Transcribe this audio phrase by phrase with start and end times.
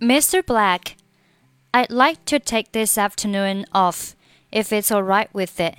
[0.00, 0.45] Mr.
[0.45, 0.97] Black,
[1.73, 4.15] I'd like to take this afternoon off,
[4.51, 5.75] if it's all right with it.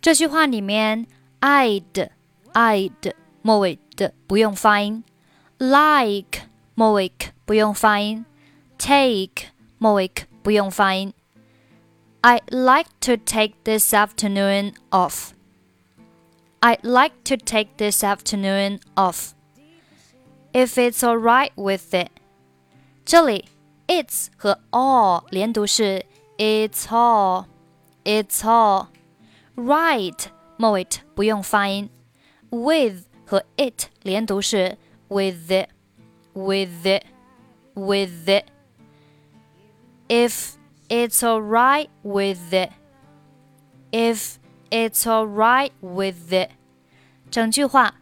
[0.00, 1.06] 这句话里面，
[1.40, 2.10] I'd
[2.52, 5.04] I'd 末尾的不用发音，
[5.58, 7.12] like 末尾
[7.44, 8.24] 不用发音，
[8.78, 9.48] take
[9.78, 10.10] 末尾
[10.42, 11.12] 不用发音。
[12.22, 15.32] I'd like to take this afternoon off.
[16.60, 19.34] I'd like to take this afternoon off.
[20.54, 22.08] If it's all right with it.
[23.05, 23.45] 这里
[23.87, 26.05] it's 和 all 连读是
[26.37, 27.45] it's all,
[28.03, 28.87] it's all.
[29.55, 31.89] Right 末尾不用发音，
[32.49, 35.69] with 和 it 连读是 with it,
[36.33, 37.03] with it,
[37.73, 38.45] with it.
[40.07, 40.55] If
[40.87, 42.71] it's alright with it,
[43.91, 44.35] if
[44.69, 46.51] it's alright with it.
[47.31, 47.95] 整句话，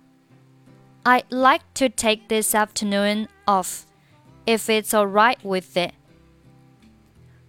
[1.04, 3.82] I'd like to take this afternoon off,
[4.47, 5.93] if it's alright with it.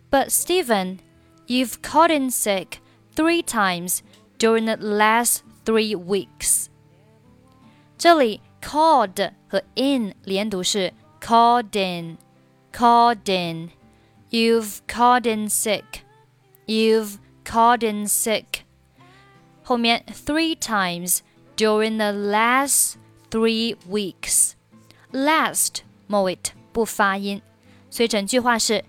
[0.09, 0.99] But Steven,
[1.47, 2.79] you've called in sick
[3.15, 4.03] three times
[4.37, 6.69] during the last three weeks.
[7.97, 10.13] 这里 called 和 in
[11.19, 12.17] called in,
[12.71, 13.71] called in.
[14.29, 16.03] You've called in sick.
[16.67, 18.65] You've called in sick.
[19.63, 21.23] 后面 three times
[21.55, 22.97] during the last
[23.29, 24.55] three weeks.
[25.11, 26.37] Last 末尾
[26.73, 27.41] 不发音，
[27.89, 28.83] 所以整句话是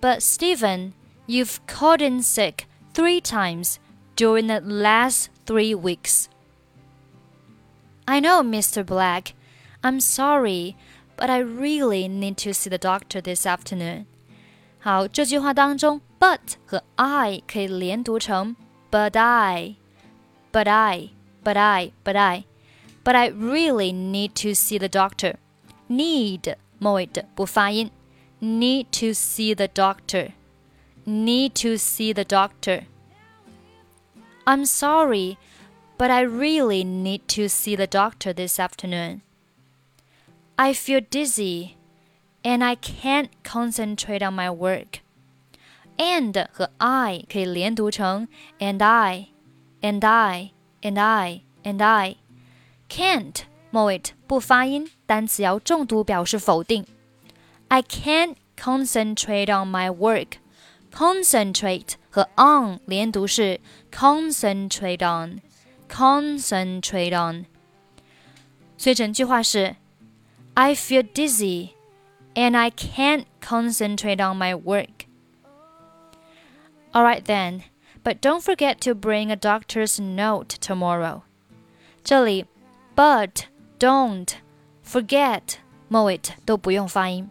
[0.00, 0.92] ：But Steven,
[1.26, 2.60] you've called in sick
[2.94, 3.76] three times
[4.16, 6.26] during the last three weeks.
[8.06, 8.84] I know, Mr.
[8.84, 9.34] Black.
[9.82, 10.76] I'm sorry,
[11.16, 14.06] but I really need to see the doctor this afternoon.
[14.80, 18.56] 好，这句话当中，but 和 I 可以连读成
[18.90, 19.74] but I,
[20.52, 21.10] but I,
[21.44, 22.44] but I, but I,
[23.04, 25.36] but I really need to see the doctor.
[25.88, 27.89] Need 末尾的不发音，
[28.41, 30.31] need to see the doctor,
[31.05, 32.85] need to see the doctor.
[34.45, 35.37] I'm sorry,
[35.97, 39.21] but I really need to see the doctor this afternoon.
[40.55, 41.77] I feel dizzy
[42.43, 44.99] and I can't concentrate on my work.
[45.97, 48.27] And 和 I 可以连读成
[48.59, 49.29] and I,
[49.81, 50.51] and I,
[50.81, 52.17] and I, and I.
[52.89, 56.85] Can't 末尾不发音，单词要重读表示否定。
[57.67, 60.37] I can't concentrate on my work.
[60.91, 63.59] Concentrate 和 on 连读是
[63.91, 65.41] concentrate on,
[65.89, 67.45] concentrate on。
[68.77, 69.75] 所以整句话是
[70.53, 71.69] I feel dizzy
[72.35, 75.07] and I can't concentrate on my work.
[76.91, 77.61] Alright then,
[78.03, 81.21] but don't forget to bring a doctor's note tomorrow.
[82.03, 82.45] 这里
[82.95, 83.45] but
[83.79, 84.29] don't
[84.85, 85.41] forget
[85.87, 87.29] 末尾都不用发音。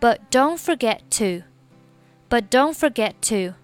[0.00, 1.44] But don't forget to.
[2.28, 3.56] But don't forget to.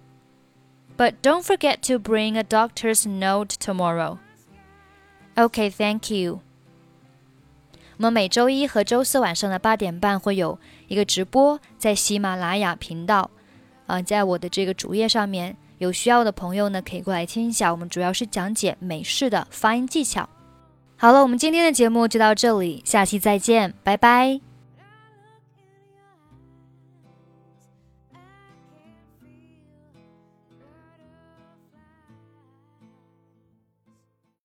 [0.96, 4.18] But don't forget to bring a doctor's note tomorrow.
[5.36, 6.40] Okay, thank you.
[7.96, 10.58] 我们每周一和周四晚上的八点半会有
[10.88, 13.30] 一个直播，在喜马拉雅频道，
[13.86, 17.70] 啊，在我的这个主页上面，有需要的朋友呢可以过来听一下。
[17.70, 20.28] 我们主要是讲解美式的发音技巧。
[21.01, 24.48] 好了，我们今天的节目就到这里，下期再见，拜拜。